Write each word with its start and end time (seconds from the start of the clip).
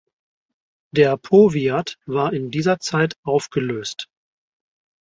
Der 0.95 1.15
Powiat 1.15 1.99
war 2.07 2.33
in 2.33 2.49
dieser 2.49 2.79
Zeit 2.79 3.19
aufgelöst. 3.21 4.09